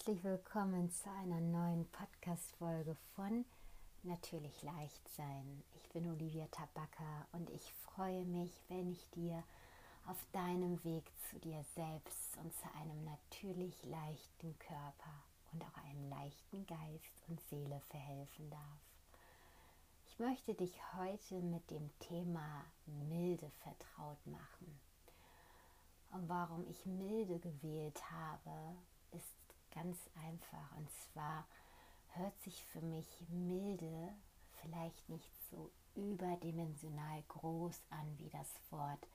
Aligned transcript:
herzlich 0.00 0.24
willkommen 0.24 0.90
zu 0.90 1.10
einer 1.10 1.42
neuen 1.42 1.86
Podcast-Folge 1.90 2.96
von 3.14 3.44
Natürlich 4.02 4.62
leicht 4.62 5.06
sein. 5.14 5.62
Ich 5.74 5.90
bin 5.90 6.10
Olivia 6.10 6.46
Tabaka 6.46 7.26
und 7.32 7.50
ich 7.50 7.70
freue 7.84 8.24
mich, 8.24 8.50
wenn 8.68 8.90
ich 8.90 9.10
dir 9.10 9.44
auf 10.06 10.16
deinem 10.32 10.82
Weg 10.84 11.04
zu 11.28 11.38
dir 11.40 11.62
selbst 11.74 12.38
und 12.38 12.50
zu 12.54 12.64
einem 12.80 13.04
natürlich 13.04 13.84
leichten 13.84 14.58
Körper 14.58 15.22
und 15.52 15.62
auch 15.64 15.84
einem 15.84 16.08
leichten 16.08 16.66
Geist 16.66 17.22
und 17.28 17.38
Seele 17.50 17.82
verhelfen 17.90 18.48
darf. 18.48 18.80
Ich 20.06 20.18
möchte 20.18 20.54
dich 20.54 20.80
heute 20.96 21.42
mit 21.42 21.70
dem 21.70 21.90
Thema 21.98 22.64
Milde 22.86 23.50
vertraut 23.62 24.26
machen. 24.26 24.80
Und 26.12 26.26
warum 26.30 26.66
ich 26.68 26.86
Milde 26.86 27.38
gewählt 27.38 28.00
habe, 28.10 28.78
ist 29.10 29.39
ganz 29.70 29.98
einfach. 30.26 30.76
Und 30.76 30.88
zwar 30.90 31.46
hört 32.14 32.38
sich 32.42 32.62
für 32.64 32.80
mich 32.80 33.06
milde 33.28 34.12
vielleicht 34.60 35.08
nicht 35.08 35.30
so 35.50 35.70
überdimensional 35.94 37.22
groß 37.28 37.80
an 37.90 38.18
wie 38.18 38.28
das 38.30 38.48
Wort 38.70 39.06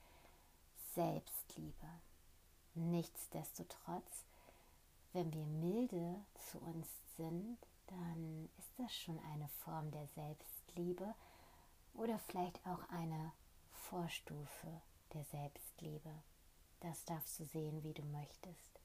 Selbstliebe. 0.94 1.88
Nichtsdestotrotz, 2.74 4.24
wenn 5.12 5.32
wir 5.32 5.46
milde 5.46 6.24
zu 6.50 6.58
uns 6.58 6.88
sind, 7.16 7.58
dann 7.86 8.50
ist 8.58 8.70
das 8.78 8.94
schon 8.94 9.18
eine 9.32 9.48
Form 9.48 9.90
der 9.90 10.06
Selbstliebe 10.08 11.14
oder 11.94 12.18
vielleicht 12.18 12.64
auch 12.66 12.88
eine 12.90 13.32
Vorstufe 13.72 14.82
der 15.14 15.24
Selbstliebe. 15.24 16.10
Das 16.80 17.04
darfst 17.04 17.38
du 17.40 17.44
sehen, 17.44 17.82
wie 17.82 17.94
du 17.94 18.04
möchtest. 18.04 18.75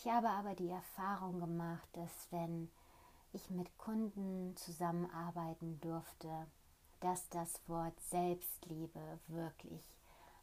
Ich 0.00 0.06
habe 0.06 0.30
aber 0.30 0.54
die 0.54 0.70
Erfahrung 0.70 1.40
gemacht, 1.40 1.88
dass 1.94 2.28
wenn 2.30 2.70
ich 3.32 3.50
mit 3.50 3.76
Kunden 3.78 4.54
zusammenarbeiten 4.56 5.80
durfte, 5.80 6.46
dass 7.00 7.28
das 7.30 7.60
Wort 7.66 7.98
Selbstliebe 8.02 9.18
wirklich 9.26 9.84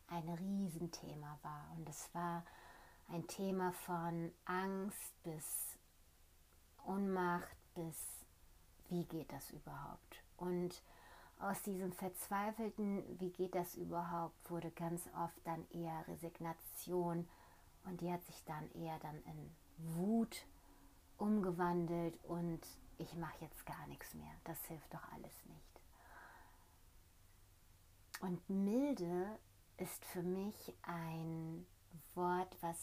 ein 0.09 0.27
Riesenthema 0.27 1.39
war. 1.41 1.71
Und 1.77 1.87
es 1.87 2.13
war 2.13 2.43
ein 3.07 3.25
Thema 3.27 3.71
von 3.71 4.33
Angst 4.43 5.23
bis 5.23 5.77
Unmacht 6.83 7.55
bis 7.75 8.25
wie 8.89 9.05
geht 9.05 9.31
das 9.31 9.51
überhaupt? 9.51 10.21
Und 10.35 10.83
aus 11.39 11.61
diesem 11.61 11.93
verzweifelten, 11.93 13.03
wie 13.19 13.31
geht 13.31 13.55
das 13.55 13.75
überhaupt, 13.75 14.35
wurde 14.51 14.71
ganz 14.71 15.07
oft 15.17 15.39
dann 15.45 15.65
eher 15.71 16.05
Resignation 16.09 17.25
und 17.85 18.01
die 18.01 18.11
hat 18.11 18.23
sich 18.25 18.43
dann 18.45 18.69
eher 18.71 18.97
dann 18.99 19.21
in 19.23 19.55
Wut 19.95 20.45
umgewandelt 21.17 22.17
und 22.23 22.61
ich 22.97 23.15
mache 23.15 23.37
jetzt 23.41 23.65
gar 23.65 23.87
nichts 23.87 24.13
mehr. 24.13 24.31
Das 24.43 24.63
hilft 24.65 24.93
doch 24.93 25.11
alles 25.13 25.33
nicht. 25.45 25.81
Und 28.21 28.49
milde 28.49 29.39
ist 29.77 30.03
für 30.05 30.23
mich 30.23 30.73
ein 30.83 31.65
Wort, 32.13 32.55
was 32.61 32.77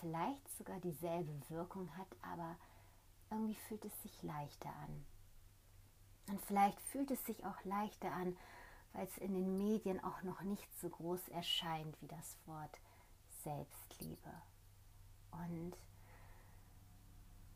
vielleicht 0.00 0.48
sogar 0.56 0.80
dieselbe 0.80 1.32
Wirkung 1.50 1.94
hat, 1.96 2.08
aber 2.22 2.56
irgendwie 3.30 3.54
fühlt 3.54 3.84
es 3.84 4.02
sich 4.02 4.22
leichter 4.22 4.70
an. 4.70 5.06
Und 6.28 6.40
vielleicht 6.42 6.80
fühlt 6.80 7.10
es 7.10 7.24
sich 7.24 7.44
auch 7.44 7.62
leichter 7.64 8.10
an, 8.12 8.36
weil 8.92 9.06
es 9.06 9.18
in 9.18 9.34
den 9.34 9.58
Medien 9.58 10.02
auch 10.02 10.22
noch 10.22 10.40
nicht 10.42 10.68
so 10.78 10.88
groß 10.88 11.28
erscheint 11.28 12.00
wie 12.00 12.06
das 12.06 12.38
Wort 12.46 12.80
Selbstliebe. 13.44 14.30
Und 15.30 15.76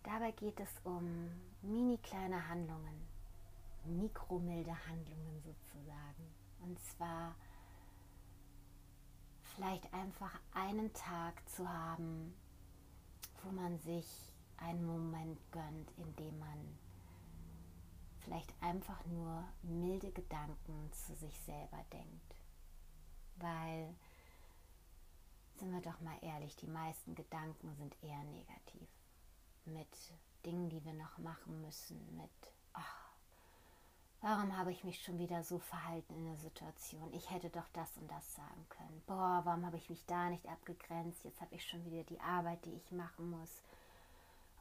dabei 0.02 0.30
geht 0.32 0.60
es 0.60 0.70
um 0.84 1.30
mini 1.62 1.98
kleine 1.98 2.48
Handlungen, 2.48 3.08
mikromilde 3.84 4.76
Handlungen 4.86 5.42
sozusagen. 5.42 6.34
Und 6.60 6.78
zwar 6.80 7.34
vielleicht 9.42 9.92
einfach 9.94 10.38
einen 10.52 10.92
Tag 10.92 11.48
zu 11.48 11.68
haben, 11.68 12.34
wo 13.42 13.50
man 13.50 13.78
sich 13.78 14.06
einen 14.58 14.84
Moment 14.84 15.40
gönnt, 15.52 15.90
in 15.96 16.14
dem 16.16 16.38
man 16.38 16.78
vielleicht 18.20 18.52
einfach 18.60 19.04
nur 19.06 19.44
milde 19.62 20.10
Gedanken 20.12 20.92
zu 20.92 21.14
sich 21.14 21.40
selber 21.40 21.82
denkt. 21.92 22.34
Weil 23.36 23.94
sind 25.58 25.72
wir 25.72 25.80
doch 25.80 26.00
mal 26.00 26.16
ehrlich, 26.22 26.56
die 26.56 26.66
meisten 26.66 27.14
Gedanken 27.14 27.74
sind 27.76 27.96
eher 28.02 28.22
negativ. 28.24 28.88
Mit 29.64 29.88
Dingen, 30.46 30.68
die 30.70 30.84
wir 30.84 30.94
noch 30.94 31.18
machen 31.18 31.60
müssen, 31.60 32.16
mit, 32.16 32.30
ach, 32.72 33.10
warum 34.20 34.56
habe 34.56 34.72
ich 34.72 34.84
mich 34.84 35.02
schon 35.02 35.18
wieder 35.18 35.42
so 35.42 35.58
verhalten 35.58 36.14
in 36.14 36.26
der 36.26 36.36
Situation? 36.36 37.12
Ich 37.12 37.30
hätte 37.30 37.50
doch 37.50 37.68
das 37.72 37.96
und 37.96 38.10
das 38.10 38.34
sagen 38.34 38.66
können. 38.68 39.02
Boah, 39.06 39.42
warum 39.44 39.66
habe 39.66 39.76
ich 39.76 39.90
mich 39.90 40.04
da 40.06 40.30
nicht 40.30 40.46
abgegrenzt? 40.46 41.24
Jetzt 41.24 41.40
habe 41.40 41.54
ich 41.54 41.66
schon 41.66 41.84
wieder 41.84 42.04
die 42.04 42.20
Arbeit, 42.20 42.64
die 42.64 42.74
ich 42.74 42.92
machen 42.92 43.30
muss. 43.30 43.62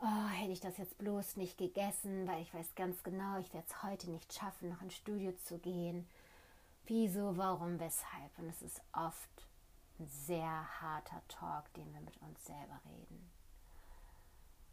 Oh, 0.02 0.28
hätte 0.30 0.52
ich 0.52 0.60
das 0.60 0.78
jetzt 0.78 0.98
bloß 0.98 1.38
nicht 1.38 1.58
gegessen, 1.58 2.28
weil 2.28 2.42
ich 2.42 2.54
weiß 2.54 2.76
ganz 2.76 3.02
genau, 3.04 3.40
ich 3.40 3.54
werde 3.54 3.66
es 3.68 3.84
heute 3.84 4.12
nicht 4.12 4.32
schaffen, 4.32 4.70
noch 4.70 4.82
ins 4.82 4.96
Studio 4.96 5.32
zu 5.44 5.58
gehen. 5.58 6.08
Wieso, 6.86 7.36
warum, 7.36 7.80
weshalb? 7.80 8.38
Und 8.38 8.48
es 8.50 8.62
ist 8.62 8.82
oft 8.94 9.48
ein 10.00 10.08
sehr 10.08 10.82
harter 10.82 11.22
Talk, 11.28 11.74
den 11.74 11.92
wir 11.94 12.02
mit 12.02 12.18
uns 12.18 12.46
selber 12.46 12.80
reden. 12.86 13.32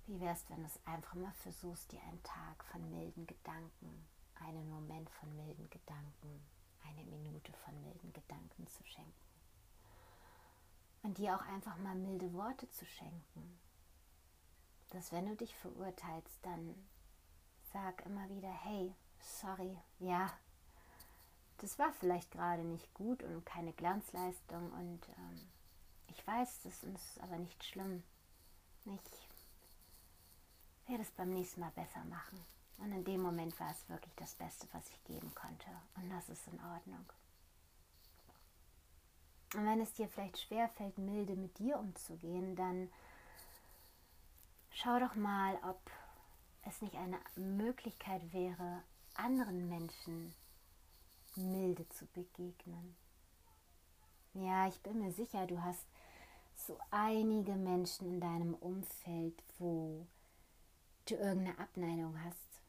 Wie 0.07 0.21
wär's, 0.21 0.45
wenn 0.51 0.61
du 0.61 0.67
es 0.67 0.87
einfach 0.87 1.15
mal 1.15 1.33
versuchst, 1.33 1.93
dir 1.93 2.03
einen 2.03 2.23
Tag 2.23 2.63
von 2.65 2.91
milden 2.91 3.27
Gedanken, 3.27 4.07
einen 4.35 4.69
Moment 4.69 5.09
von 5.09 5.35
milden 5.35 5.71
Gedanken, 5.71 6.47
eine 6.87 7.05
Minute 7.05 7.53
von 7.65 7.81
milden 7.81 8.13
Gedanken 8.13 8.67
zu 8.67 8.85
schenken? 8.85 9.13
Und 11.03 11.19
dir 11.19 11.37
auch 11.37 11.47
einfach 11.47 11.77
mal 11.79 11.95
milde 11.95 12.33
Worte 12.35 12.69
zu 12.71 12.85
schenken. 12.85 13.59
Dass 14.91 15.13
wenn 15.13 15.27
du 15.27 15.37
dich 15.37 15.55
verurteilst, 15.57 16.39
dann 16.43 16.75
sag 17.73 18.05
immer 18.05 18.29
wieder, 18.29 18.53
hey, 18.53 18.95
sorry, 19.19 19.79
ja, 19.99 20.31
das 21.59 21.79
war 21.79 21.93
vielleicht 21.93 22.31
gerade 22.31 22.63
nicht 22.63 22.93
gut 22.95 23.23
und 23.23 23.47
keine 23.47 23.73
Glanzleistung 23.73 24.73
und 24.73 25.01
ähm, 25.09 25.49
ich 26.09 26.27
weiß, 26.27 26.63
das 26.63 26.83
ist 26.83 27.21
aber 27.21 27.39
nicht 27.39 27.65
schlimm. 27.65 28.03
Ich 28.85 29.29
werde 30.89 31.03
es 31.03 31.11
beim 31.13 31.31
nächsten 31.31 31.61
Mal 31.61 31.71
besser 31.71 32.05
machen. 32.05 32.45
Und 32.79 32.93
in 32.93 33.05
dem 33.05 33.23
Moment 33.23 33.59
war 33.61 33.71
es 33.71 33.89
wirklich 33.89 34.15
das 34.17 34.35
Beste, 34.35 34.67
was 34.73 34.89
ich 34.91 35.05
geben 35.05 35.35
konnte. 35.35 35.67
Und 35.97 36.11
das 36.11 36.29
ist 36.29 36.47
in 36.49 36.61
Ordnung. 36.61 37.07
Und 39.55 39.67
wenn 39.67 39.81
es 39.81 39.95
dir 39.95 40.09
vielleicht 40.09 40.39
schwerfällt, 40.39 40.99
milde 40.99 41.37
mit 41.37 41.59
dir 41.59 41.79
umzugehen, 41.79 42.57
dann 42.57 42.91
schau 44.71 44.99
doch 44.99 45.15
mal, 45.15 45.57
ob 45.63 45.81
es 46.63 46.83
nicht 46.83 46.97
eine 46.97 47.19
Möglichkeit 47.37 48.33
wäre, 48.33 48.83
anderen 49.15 49.69
Menschen 49.69 50.35
milde 51.37 51.89
zu 51.89 52.07
begegnen. 52.07 52.97
Ja, 54.35 54.67
ich 54.67 54.81
bin 54.81 54.99
mir 54.99 55.13
sicher, 55.13 55.47
du 55.47 55.63
hast 55.63 55.87
so 56.55 56.79
einige 56.91 57.53
Menschen 57.53 58.09
in 58.09 58.21
deinem 58.21 58.55
Umfeld, 58.55 59.43
wo 59.59 60.07
du 61.07 61.15
irgendeine 61.15 61.59
Abneigung 61.59 62.19
hast, 62.25 62.63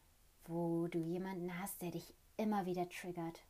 wo 0.46 0.86
du 0.88 0.98
jemanden 0.98 1.58
hast, 1.60 1.80
der 1.82 1.90
dich 1.90 2.14
immer 2.36 2.66
wieder 2.66 2.88
triggert. 2.88 3.42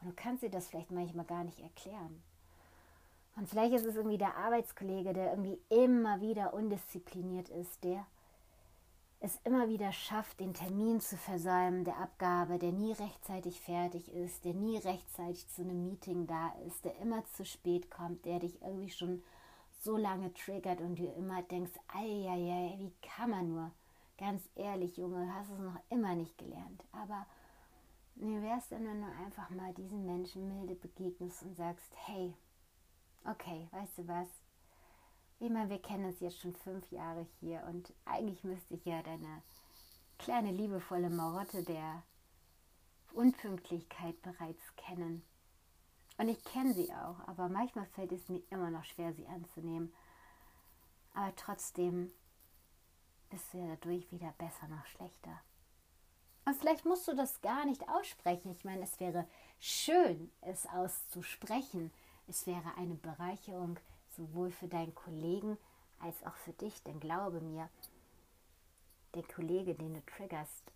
Und 0.00 0.08
du 0.08 0.14
kannst 0.14 0.42
dir 0.42 0.50
das 0.50 0.68
vielleicht 0.68 0.90
manchmal 0.90 1.24
gar 1.24 1.44
nicht 1.44 1.60
erklären. 1.60 2.22
Und 3.36 3.48
vielleicht 3.48 3.74
ist 3.74 3.84
es 3.84 3.96
irgendwie 3.96 4.18
der 4.18 4.36
Arbeitskollege, 4.36 5.12
der 5.12 5.30
irgendwie 5.30 5.60
immer 5.68 6.20
wieder 6.20 6.54
undiszipliniert 6.54 7.48
ist, 7.48 7.82
der 7.82 8.06
es 9.24 9.40
immer 9.44 9.68
wieder 9.70 9.90
schafft, 9.90 10.38
den 10.38 10.52
Termin 10.52 11.00
zu 11.00 11.16
versäumen, 11.16 11.84
der 11.84 11.96
Abgabe, 11.96 12.58
der 12.58 12.72
nie 12.72 12.92
rechtzeitig 12.92 13.58
fertig 13.58 14.12
ist, 14.12 14.44
der 14.44 14.52
nie 14.52 14.76
rechtzeitig 14.76 15.48
zu 15.48 15.62
einem 15.62 15.82
Meeting 15.82 16.26
da 16.26 16.52
ist, 16.66 16.84
der 16.84 16.98
immer 16.98 17.24
zu 17.24 17.46
spät 17.46 17.90
kommt, 17.90 18.26
der 18.26 18.40
dich 18.40 18.60
irgendwie 18.60 18.90
schon 18.90 19.22
so 19.80 19.96
lange 19.96 20.34
triggert 20.34 20.82
und 20.82 20.98
du 20.98 21.06
immer 21.06 21.42
denkst, 21.42 21.72
ei, 21.88 22.76
wie 22.78 22.92
kann 23.00 23.30
man 23.30 23.48
nur? 23.48 23.70
Ganz 24.18 24.42
ehrlich, 24.56 24.98
Junge, 24.98 25.34
hast 25.34 25.50
es 25.50 25.58
noch 25.58 25.80
immer 25.88 26.14
nicht 26.14 26.36
gelernt. 26.36 26.84
Aber 26.92 27.26
wie 28.16 28.42
wäre 28.42 28.58
es 28.58 28.68
denn, 28.68 28.86
wenn 28.86 29.00
du 29.00 29.08
einfach 29.24 29.48
mal 29.48 29.72
diesen 29.72 30.04
Menschen 30.04 30.48
milde 30.48 30.74
begegnest 30.74 31.42
und 31.44 31.56
sagst, 31.56 31.90
hey, 32.06 32.34
okay, 33.24 33.68
weißt 33.72 33.98
du 33.98 34.06
was? 34.08 34.28
Ich 35.40 35.50
meine, 35.50 35.68
wir 35.68 35.82
kennen 35.82 36.06
uns 36.06 36.20
jetzt 36.20 36.40
schon 36.40 36.54
fünf 36.54 36.90
Jahre 36.90 37.26
hier 37.40 37.62
und 37.68 37.92
eigentlich 38.04 38.44
müsste 38.44 38.74
ich 38.74 38.84
ja 38.84 39.02
deine 39.02 39.42
kleine 40.18 40.52
liebevolle 40.52 41.10
Marotte 41.10 41.62
der 41.62 42.02
Unpünktlichkeit 43.12 44.20
bereits 44.22 44.74
kennen. 44.76 45.22
Und 46.16 46.28
ich 46.28 46.42
kenne 46.44 46.72
sie 46.72 46.92
auch, 46.92 47.18
aber 47.26 47.48
manchmal 47.48 47.86
fällt 47.86 48.12
es 48.12 48.28
mir 48.28 48.42
immer 48.50 48.70
noch 48.70 48.84
schwer, 48.84 49.12
sie 49.12 49.26
anzunehmen. 49.26 49.92
Aber 51.12 51.34
trotzdem 51.36 52.12
bist 53.30 53.52
du 53.52 53.58
ja 53.58 53.66
dadurch 53.66 54.10
wieder 54.12 54.32
besser 54.38 54.68
noch 54.68 54.86
schlechter. 54.86 55.40
Und 56.44 56.56
vielleicht 56.56 56.84
musst 56.84 57.08
du 57.08 57.16
das 57.16 57.40
gar 57.40 57.64
nicht 57.64 57.88
aussprechen. 57.88 58.50
Ich 58.50 58.64
meine, 58.64 58.82
es 58.82 59.00
wäre 59.00 59.26
schön, 59.58 60.30
es 60.40 60.66
auszusprechen. 60.66 61.90
Es 62.26 62.46
wäre 62.46 62.76
eine 62.76 62.94
Bereicherung 62.94 63.78
sowohl 64.16 64.50
für 64.50 64.68
deinen 64.68 64.94
Kollegen 64.94 65.58
als 66.00 66.22
auch 66.24 66.36
für 66.36 66.52
dich. 66.52 66.82
Denn 66.82 67.00
glaube 67.00 67.40
mir, 67.40 67.68
der 69.14 69.22
Kollege, 69.22 69.74
den 69.74 69.94
du 69.94 70.04
triggerst 70.06 70.72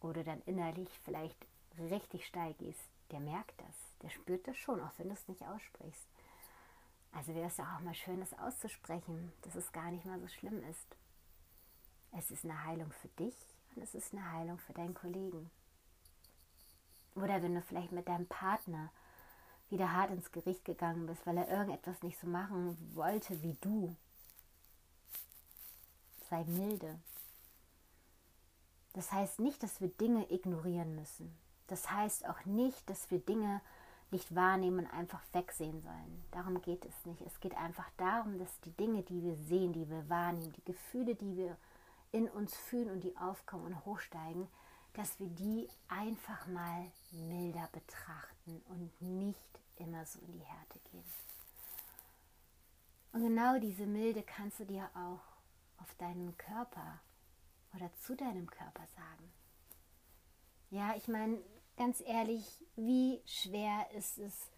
oder 0.00 0.24
dann 0.24 0.42
innerlich 0.42 0.88
vielleicht 1.04 1.46
richtig 1.78 2.26
steil 2.26 2.54
gehst, 2.54 2.90
der 3.10 3.20
merkt 3.20 3.60
das. 3.60 3.74
Der 4.02 4.10
spürt 4.10 4.46
das 4.46 4.56
schon, 4.56 4.80
auch 4.80 4.92
wenn 4.98 5.08
du 5.08 5.14
es 5.14 5.28
nicht 5.28 5.42
aussprichst. 5.42 6.06
Also 7.12 7.34
wäre 7.34 7.48
es 7.48 7.56
ja 7.56 7.76
auch 7.76 7.80
mal 7.80 7.94
schön, 7.94 8.20
das 8.20 8.38
auszusprechen, 8.38 9.32
dass 9.42 9.56
es 9.56 9.72
gar 9.72 9.90
nicht 9.90 10.04
mal 10.04 10.20
so 10.20 10.28
schlimm 10.28 10.62
ist. 10.64 10.96
Es 12.12 12.30
ist 12.30 12.44
eine 12.44 12.64
Heilung 12.64 12.92
für 12.92 13.08
dich 13.08 13.36
und 13.74 13.82
es 13.82 13.94
ist 13.94 14.12
eine 14.12 14.32
Heilung 14.32 14.58
für 14.58 14.72
deinen 14.72 14.94
Kollegen. 14.94 15.50
Oder 17.14 17.42
wenn 17.42 17.54
du 17.54 17.62
vielleicht 17.62 17.92
mit 17.92 18.08
deinem 18.08 18.26
Partner 18.26 18.92
wieder 19.70 19.92
hart 19.92 20.10
ins 20.10 20.32
Gericht 20.32 20.64
gegangen 20.64 21.06
bist, 21.06 21.26
weil 21.26 21.38
er 21.38 21.48
irgendetwas 21.48 22.02
nicht 22.02 22.18
so 22.18 22.26
machen 22.26 22.76
wollte 22.94 23.42
wie 23.42 23.56
du. 23.60 23.96
Sei 26.28 26.44
milde. 26.44 26.98
Das 28.92 29.12
heißt 29.12 29.40
nicht, 29.40 29.62
dass 29.62 29.80
wir 29.80 29.88
Dinge 29.88 30.30
ignorieren 30.30 30.94
müssen. 30.96 31.36
Das 31.68 31.90
heißt 31.90 32.28
auch 32.28 32.44
nicht, 32.44 32.88
dass 32.90 33.10
wir 33.10 33.20
Dinge 33.20 33.60
nicht 34.10 34.34
wahrnehmen 34.34 34.86
und 34.86 34.92
einfach 34.92 35.22
wegsehen 35.32 35.80
sollen. 35.82 36.24
Darum 36.32 36.60
geht 36.62 36.84
es 36.84 37.06
nicht. 37.06 37.20
Es 37.22 37.38
geht 37.38 37.56
einfach 37.56 37.88
darum, 37.96 38.38
dass 38.38 38.60
die 38.62 38.72
Dinge, 38.72 39.02
die 39.02 39.22
wir 39.22 39.36
sehen, 39.36 39.72
die 39.72 39.88
wir 39.88 40.08
wahrnehmen, 40.08 40.52
die 40.52 40.64
Gefühle, 40.64 41.14
die 41.14 41.36
wir 41.36 41.56
in 42.10 42.28
uns 42.28 42.56
fühlen 42.56 42.90
und 42.90 43.04
die 43.04 43.16
aufkommen 43.16 43.66
und 43.66 43.84
hochsteigen, 43.84 44.48
dass 44.94 45.20
wir 45.20 45.28
die 45.28 45.68
einfach 45.88 46.48
mal 46.48 46.90
milder 47.12 47.68
betrachten 47.72 48.60
und 48.68 49.00
nicht 49.00 49.59
immer 49.80 50.06
so 50.06 50.20
in 50.20 50.32
die 50.32 50.44
Härte 50.44 50.78
gehen. 50.90 51.04
Und 53.12 53.22
genau 53.22 53.58
diese 53.58 53.86
Milde 53.86 54.22
kannst 54.22 54.60
du 54.60 54.64
dir 54.64 54.88
auch 54.94 55.82
auf 55.82 55.94
deinen 55.98 56.36
Körper 56.36 57.00
oder 57.74 57.90
zu 57.94 58.14
deinem 58.14 58.48
Körper 58.48 58.86
sagen. 58.86 59.32
Ja, 60.70 60.94
ich 60.96 61.08
meine, 61.08 61.42
ganz 61.76 62.00
ehrlich, 62.06 62.64
wie 62.76 63.20
schwer 63.26 63.90
ist 63.96 64.18
es? 64.18 64.50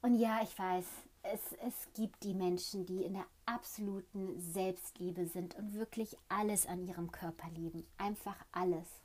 Und 0.00 0.14
ja, 0.14 0.42
ich 0.42 0.58
weiß, 0.58 0.86
es, 1.22 1.52
es 1.62 1.92
gibt 1.94 2.22
die 2.22 2.34
Menschen, 2.34 2.86
die 2.86 3.04
in 3.04 3.14
der 3.14 3.26
absoluten 3.46 4.38
Selbstliebe 4.40 5.26
sind 5.26 5.54
und 5.56 5.74
wirklich 5.74 6.16
alles 6.28 6.66
an 6.66 6.86
ihrem 6.86 7.10
Körper 7.10 7.48
lieben. 7.50 7.86
Einfach 7.98 8.36
alles. 8.52 9.03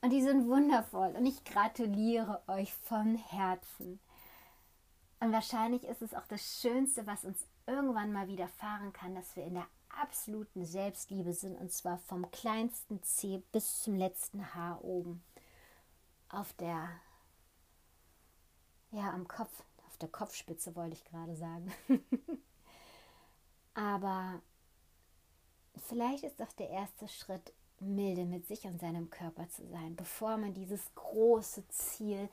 Und 0.00 0.10
die 0.10 0.22
sind 0.22 0.46
wundervoll 0.46 1.14
und 1.16 1.26
ich 1.26 1.44
gratuliere 1.44 2.42
euch 2.46 2.72
von 2.72 3.16
Herzen. 3.16 3.98
Und 5.20 5.32
wahrscheinlich 5.32 5.84
ist 5.84 6.02
es 6.02 6.14
auch 6.14 6.26
das 6.28 6.60
Schönste, 6.60 7.06
was 7.06 7.24
uns 7.24 7.44
irgendwann 7.66 8.12
mal 8.12 8.28
widerfahren 8.28 8.92
kann, 8.92 9.16
dass 9.16 9.34
wir 9.34 9.44
in 9.44 9.54
der 9.54 9.66
absoluten 9.88 10.64
Selbstliebe 10.64 11.32
sind 11.32 11.56
und 11.56 11.72
zwar 11.72 11.98
vom 11.98 12.30
kleinsten 12.30 13.02
C 13.02 13.42
bis 13.50 13.82
zum 13.82 13.96
letzten 13.96 14.54
Haar 14.54 14.84
oben. 14.84 15.24
Auf 16.28 16.52
der, 16.52 16.88
ja, 18.92 19.10
am 19.12 19.26
Kopf, 19.26 19.64
auf 19.88 19.96
der 19.98 20.08
Kopfspitze 20.08 20.76
wollte 20.76 20.94
ich 20.94 21.04
gerade 21.04 21.34
sagen. 21.34 21.72
Aber 23.74 24.40
vielleicht 25.88 26.22
ist 26.22 26.38
doch 26.38 26.52
der 26.52 26.70
erste 26.70 27.08
Schritt, 27.08 27.52
milde 27.80 28.24
mit 28.24 28.46
sich 28.46 28.64
und 28.64 28.80
seinem 28.80 29.10
Körper 29.10 29.48
zu 29.48 29.66
sein, 29.68 29.96
bevor 29.96 30.36
man 30.36 30.54
dieses 30.54 30.94
große 30.94 31.66
Ziel, 31.68 32.28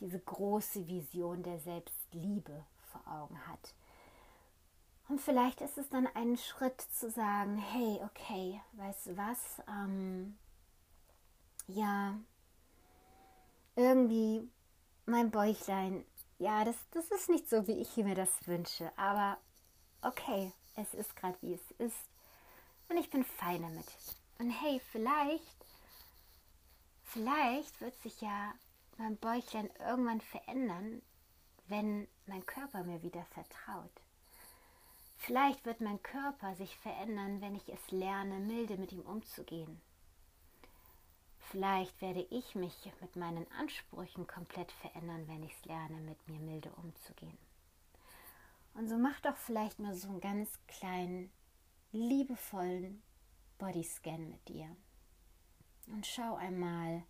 diese 0.00 0.18
große 0.18 0.86
Vision 0.86 1.42
der 1.42 1.58
Selbstliebe 1.60 2.64
vor 2.80 3.00
Augen 3.06 3.38
hat. 3.46 3.74
Und 5.08 5.20
vielleicht 5.20 5.60
ist 5.60 5.76
es 5.76 5.88
dann 5.90 6.08
ein 6.14 6.36
Schritt 6.36 6.80
zu 6.80 7.10
sagen, 7.10 7.58
hey, 7.58 8.00
okay, 8.04 8.60
weißt 8.72 9.06
du 9.08 9.16
was? 9.16 9.62
Ähm, 9.68 10.38
ja, 11.66 12.14
irgendwie 13.76 14.48
mein 15.06 15.30
Bäuchlein, 15.30 16.04
ja, 16.38 16.64
das, 16.64 16.76
das 16.92 17.10
ist 17.10 17.28
nicht 17.28 17.48
so, 17.48 17.66
wie 17.66 17.80
ich 17.80 17.96
mir 17.96 18.14
das 18.14 18.46
wünsche, 18.46 18.90
aber 18.96 19.38
okay, 20.02 20.52
es 20.76 20.94
ist 20.94 21.14
gerade 21.16 21.36
wie 21.40 21.54
es 21.54 21.70
ist 21.78 22.08
und 22.88 22.96
ich 22.96 23.10
bin 23.10 23.24
fein 23.24 23.62
damit. 23.62 23.86
Und 24.38 24.50
hey, 24.50 24.80
vielleicht, 24.90 25.66
vielleicht 27.04 27.80
wird 27.80 27.96
sich 28.02 28.20
ja 28.20 28.52
mein 28.98 29.16
Bäuchlein 29.16 29.70
irgendwann 29.78 30.20
verändern, 30.20 31.02
wenn 31.68 32.08
mein 32.26 32.44
Körper 32.46 32.84
mir 32.84 33.02
wieder 33.02 33.24
vertraut. 33.26 33.90
Vielleicht 35.16 35.64
wird 35.64 35.80
mein 35.80 36.02
Körper 36.02 36.54
sich 36.54 36.76
verändern, 36.76 37.40
wenn 37.40 37.54
ich 37.54 37.68
es 37.68 37.90
lerne, 37.90 38.40
milde 38.40 38.76
mit 38.76 38.92
ihm 38.92 39.02
umzugehen. 39.02 39.80
Vielleicht 41.50 42.00
werde 42.02 42.26
ich 42.30 42.54
mich 42.54 42.74
mit 43.00 43.16
meinen 43.16 43.50
Ansprüchen 43.52 44.26
komplett 44.26 44.72
verändern, 44.72 45.26
wenn 45.28 45.42
ich 45.44 45.52
es 45.52 45.64
lerne, 45.64 45.96
mit 46.00 46.28
mir 46.28 46.40
milde 46.40 46.70
umzugehen. 46.72 47.38
Und 48.74 48.88
so 48.88 48.98
mach 48.98 49.20
doch 49.20 49.36
vielleicht 49.36 49.78
mal 49.78 49.94
so 49.94 50.08
einen 50.08 50.20
ganz 50.20 50.50
kleinen, 50.66 51.30
liebevollen 51.92 53.02
Bodyscan 53.64 54.28
mit 54.28 54.46
dir. 54.46 54.76
Und 55.86 56.06
schau 56.06 56.34
einmal, 56.34 57.02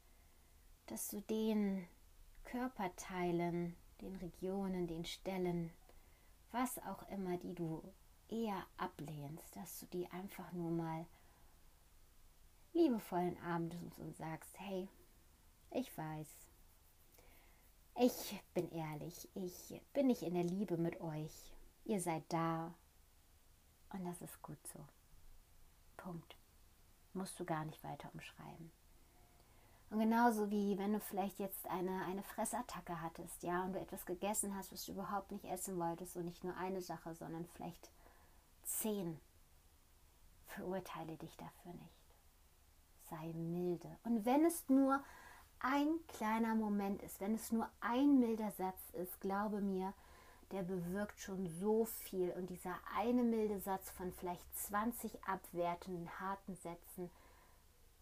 dass 0.87 1.09
du 1.09 1.21
den 1.23 1.85
Körperteilen, 2.45 3.75
den 4.01 4.15
Regionen, 4.17 4.87
den 4.87 5.05
Stellen, 5.05 5.73
was 6.53 6.79
auch 6.87 7.09
immer, 7.09 7.39
die 7.39 7.57
du 7.57 7.83
eher 8.29 8.65
ablehnst, 8.77 9.57
dass 9.57 9.81
du 9.81 9.87
die 9.87 10.09
einfach 10.13 10.53
nur 10.53 10.71
mal 10.71 11.07
liebevollen 12.73 13.37
Arm 13.39 13.71
und 13.97 14.17
sagst, 14.17 14.55
hey, 14.61 14.89
ich 15.73 15.97
weiß, 15.99 16.29
ich 17.97 18.41
bin 18.55 18.71
ehrlich, 18.71 19.29
ich 19.35 19.83
bin 19.93 20.07
nicht 20.07 20.23
in 20.23 20.35
der 20.35 20.45
Liebe 20.45 20.77
mit 20.77 21.01
euch, 21.01 21.53
ihr 21.85 22.01
seid 22.01 22.23
da 22.29 22.73
und 23.93 24.05
das 24.05 24.23
ist 24.23 24.41
gut 24.41 24.65
so. 24.69 24.87
Musst 27.15 27.39
du 27.39 27.45
gar 27.45 27.65
nicht 27.65 27.83
weiter 27.85 28.11
umschreiben. 28.13 28.71
Und 29.91 30.01
genauso 30.01 30.51
wie 30.51 30.77
wenn 30.79 30.93
du 30.93 31.01
vielleicht 31.01 31.39
jetzt 31.39 31.67
eine, 31.67 32.05
eine 32.07 32.23
Fressattacke 32.23 33.01
hattest, 33.01 33.43
ja, 33.43 33.63
und 33.63 33.75
du 33.75 33.81
etwas 33.81 34.05
gegessen 34.07 34.57
hast, 34.57 34.73
was 34.73 34.85
du 34.85 34.93
überhaupt 34.93 35.31
nicht 35.31 35.45
essen 35.45 35.79
wolltest 35.79 36.17
und 36.17 36.25
nicht 36.25 36.43
nur 36.43 36.57
eine 36.57 36.83
Sache, 36.83 37.15
sondern 37.15 37.47
vielleicht 37.47 37.91
zehn, 38.65 39.21
verurteile 40.47 41.17
dich 41.17 41.37
dafür 41.37 41.73
nicht. 41.75 42.05
Sei 43.09 43.33
milde. 43.35 43.97
Und 44.03 44.25
wenn 44.25 44.45
es 44.45 44.69
nur 44.69 45.03
ein 45.61 45.89
kleiner 46.09 46.55
Moment 46.55 47.03
ist, 47.03 47.21
wenn 47.21 47.35
es 47.35 47.53
nur 47.53 47.69
ein 47.81 48.19
milder 48.19 48.51
Satz 48.51 48.91
ist, 48.95 49.21
glaube 49.21 49.61
mir, 49.61 49.95
der 50.53 50.63
bewirkt 50.63 51.19
schon 51.21 51.47
so 51.47 51.85
viel. 51.85 52.31
Und 52.31 52.51
dieser 52.51 52.77
eine 52.97 53.23
milde 53.23 53.61
Satz 53.61 53.91
von 53.91 54.13
vielleicht 54.13 54.45
20 54.57 55.25
abwertenden, 55.25 56.09
harten 56.21 56.55
Sätzen, 56.57 57.11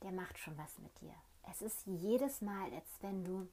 der 0.03 0.13
macht 0.13 0.39
schon 0.39 0.57
was 0.59 0.79
mit 0.79 1.01
dir. 1.01 1.15
Es 1.51 1.63
ist 1.63 1.87
jedes 1.87 2.41
Mal, 2.41 2.73
als 2.73 2.89
wenn 3.01 3.25
du 3.25 3.49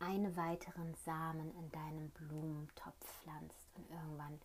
einen 0.00 0.36
weiteren 0.36 0.94
Samen 1.04 1.54
in 1.56 1.70
deinem 1.72 2.10
Blumentopf 2.10 3.04
pflanzt 3.22 3.68
und 3.76 3.90
irgendwann 3.90 4.40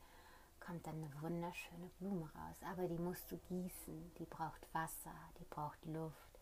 kommt 0.59 0.87
dann 0.87 0.95
eine 0.95 1.21
wunderschöne 1.21 1.89
Blume 1.99 2.25
raus. 2.25 2.57
Aber 2.71 2.87
die 2.87 2.97
musst 2.97 3.31
du 3.31 3.37
gießen, 3.37 4.13
die 4.17 4.25
braucht 4.25 4.73
Wasser, 4.73 5.13
die 5.39 5.45
braucht 5.45 5.85
Luft, 5.85 6.39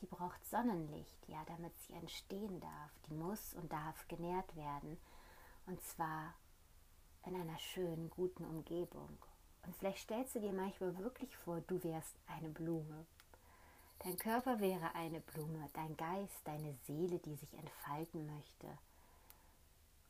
die 0.00 0.06
braucht 0.06 0.44
Sonnenlicht, 0.46 1.28
ja, 1.28 1.42
damit 1.46 1.72
sie 1.80 1.94
entstehen 1.94 2.60
darf. 2.60 2.90
Die 3.08 3.14
muss 3.14 3.54
und 3.54 3.72
darf 3.72 4.06
genährt 4.08 4.54
werden. 4.54 4.98
Und 5.66 5.82
zwar 5.82 6.34
in 7.26 7.34
einer 7.34 7.58
schönen, 7.58 8.10
guten 8.10 8.44
Umgebung. 8.44 9.18
Und 9.64 9.74
vielleicht 9.76 9.98
stellst 9.98 10.34
du 10.34 10.40
dir 10.40 10.52
manchmal 10.52 10.96
wirklich 10.98 11.34
vor, 11.38 11.60
du 11.62 11.82
wärst 11.82 12.14
eine 12.26 12.50
Blume. 12.50 13.06
Dein 14.00 14.18
Körper 14.18 14.60
wäre 14.60 14.94
eine 14.94 15.20
Blume, 15.20 15.70
dein 15.72 15.96
Geist, 15.96 16.36
deine 16.44 16.74
Seele, 16.86 17.18
die 17.20 17.36
sich 17.36 17.54
entfalten 17.54 18.26
möchte. 18.26 18.66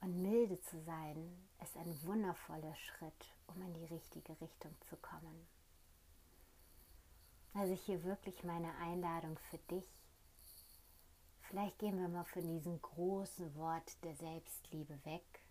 Und 0.01 0.21
milde 0.21 0.61
zu 0.63 0.83
sein, 0.83 1.49
ist 1.63 1.77
ein 1.77 2.03
wundervoller 2.03 2.75
Schritt, 2.75 3.33
um 3.47 3.63
in 3.63 3.75
die 3.75 3.87
richtige 3.87 4.39
Richtung 4.41 4.75
zu 4.89 4.97
kommen. 4.97 5.47
Also 7.55 7.75
hier 7.75 8.03
wirklich 8.03 8.43
meine 8.43 8.75
Einladung 8.79 9.39
für 9.51 9.59
dich. 9.59 9.89
Vielleicht 11.43 11.79
gehen 11.79 12.01
wir 12.01 12.09
mal 12.09 12.25
von 12.25 12.43
diesem 12.43 12.83
großen 12.83 13.55
Wort 13.55 14.03
der 14.03 14.17
Selbstliebe 14.17 14.99
weg 15.05 15.44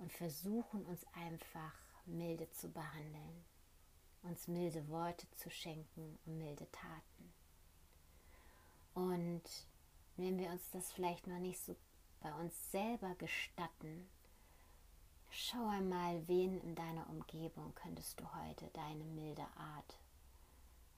und 0.00 0.12
versuchen 0.12 0.84
uns 0.86 1.06
einfach 1.12 1.74
milde 2.06 2.50
zu 2.50 2.68
behandeln. 2.68 3.44
uns 4.22 4.48
milde 4.48 4.86
Worte 4.88 5.26
zu 5.30 5.48
schenken 5.48 6.18
und 6.26 6.36
milde 6.36 6.70
Taten. 6.72 7.32
Und 8.92 9.42
wenn 10.16 10.38
wir 10.38 10.50
uns 10.50 10.68
das 10.72 10.92
vielleicht 10.92 11.26
noch 11.26 11.38
nicht 11.38 11.58
so 11.58 11.74
bei 12.20 12.30
uns 12.34 12.70
selber 12.70 13.14
gestatten, 13.14 14.10
schau 15.30 15.66
einmal, 15.68 16.28
wen 16.28 16.60
in 16.60 16.74
deiner 16.74 17.08
Umgebung 17.08 17.74
könntest 17.74 18.20
du 18.20 18.34
heute 18.34 18.68
deine 18.74 19.04
milde 19.04 19.46
Art, 19.56 19.98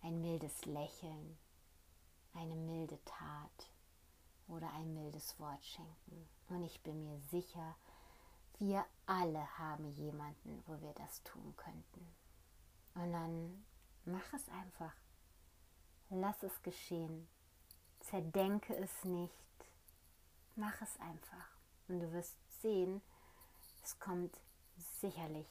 ein 0.00 0.20
mildes 0.20 0.64
Lächeln, 0.64 1.38
eine 2.32 2.56
milde 2.56 2.98
Tat 3.04 3.70
oder 4.48 4.72
ein 4.72 4.94
mildes 4.94 5.38
Wort 5.38 5.64
schenken. 5.64 6.28
Und 6.48 6.64
ich 6.64 6.80
bin 6.82 7.04
mir 7.04 7.20
sicher, 7.30 7.76
wir 8.62 8.86
alle 9.06 9.58
haben 9.58 9.90
jemanden, 9.96 10.62
wo 10.66 10.80
wir 10.80 10.92
das 10.94 11.22
tun 11.24 11.52
könnten. 11.56 12.06
Und 12.94 13.12
dann 13.12 13.64
mach 14.04 14.32
es 14.32 14.48
einfach. 14.50 14.94
Lass 16.10 16.42
es 16.42 16.62
geschehen. 16.62 17.26
Zerdenke 18.00 18.76
es 18.76 19.04
nicht. 19.04 19.32
Mach 20.54 20.80
es 20.80 21.00
einfach. 21.00 21.48
Und 21.88 22.00
du 22.00 22.12
wirst 22.12 22.36
sehen, 22.60 23.02
es 23.82 23.98
kommt 23.98 24.38
sicherlich 25.00 25.48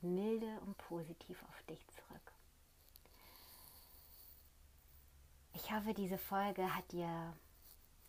milde 0.00 0.60
und 0.62 0.76
positiv 0.78 1.40
auf 1.44 1.62
dich 1.64 1.86
zurück. 1.88 2.32
Ich 5.52 5.72
hoffe, 5.72 5.94
diese 5.94 6.18
Folge 6.18 6.74
hat 6.74 6.90
dir 6.90 7.36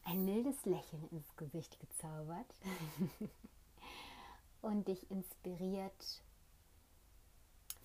ein 0.06 0.26
mildes 0.26 0.66
Lächeln 0.66 1.08
ins 1.10 1.36
Gesicht 1.36 1.80
gezaubert 1.80 2.56
und 4.62 4.88
dich 4.88 5.10
inspiriert, 5.10 6.22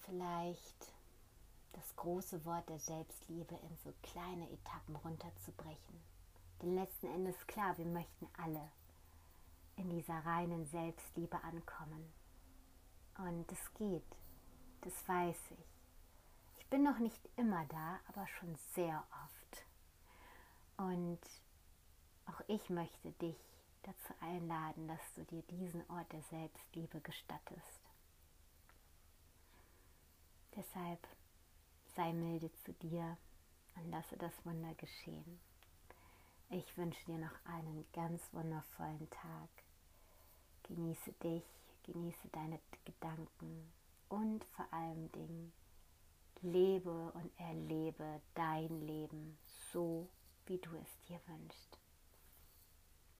vielleicht 0.04 0.92
das 1.72 1.96
große 1.96 2.44
Wort 2.44 2.68
der 2.68 2.78
Selbstliebe 2.78 3.54
in 3.54 3.76
so 3.84 3.92
kleine 4.02 4.50
Etappen 4.50 4.96
runterzubrechen. 4.96 6.00
Denn 6.62 6.74
letzten 6.74 7.06
Endes 7.06 7.36
klar, 7.46 7.76
wir 7.76 7.84
möchten 7.84 8.28
alle 8.38 8.70
in 9.76 9.90
dieser 9.90 10.18
reinen 10.24 10.66
Selbstliebe 10.66 11.42
ankommen. 11.44 12.12
Und 13.18 13.50
es 13.52 13.74
geht, 13.74 14.16
das 14.82 15.08
weiß 15.08 15.36
ich. 15.50 15.66
Ich 16.58 16.66
bin 16.68 16.82
noch 16.82 16.98
nicht 16.98 17.28
immer 17.36 17.64
da, 17.66 18.00
aber 18.08 18.26
schon 18.26 18.56
sehr 18.74 19.04
oft. 19.24 19.66
Und 20.76 21.20
auch 22.26 22.40
ich 22.48 22.68
möchte 22.70 23.12
dich 23.12 23.55
dazu 23.86 24.14
einladen, 24.20 24.88
dass 24.88 25.00
du 25.14 25.24
dir 25.24 25.42
diesen 25.42 25.88
Ort 25.90 26.12
der 26.12 26.22
Selbstliebe 26.22 27.00
gestattest. 27.00 27.80
Deshalb 30.56 31.06
sei 31.94 32.12
milde 32.12 32.52
zu 32.64 32.72
dir 32.74 33.16
und 33.76 33.90
lasse 33.90 34.16
das 34.16 34.32
Wunder 34.44 34.74
geschehen. 34.74 35.40
Ich 36.50 36.76
wünsche 36.76 37.04
dir 37.06 37.18
noch 37.18 37.44
einen 37.44 37.86
ganz 37.92 38.22
wundervollen 38.32 39.08
Tag. 39.10 39.48
Genieße 40.64 41.12
dich, 41.22 41.44
genieße 41.84 42.28
deine 42.32 42.60
Gedanken 42.84 43.72
und 44.08 44.44
vor 44.44 44.66
allem 44.72 45.10
Dingen 45.12 45.52
lebe 46.42 47.12
und 47.12 47.30
erlebe 47.38 48.20
dein 48.34 48.80
Leben 48.80 49.38
so, 49.72 50.08
wie 50.46 50.58
du 50.58 50.74
es 50.76 51.00
dir 51.08 51.20
wünschst. 51.26 51.78